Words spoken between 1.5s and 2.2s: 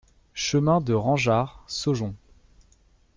Saujon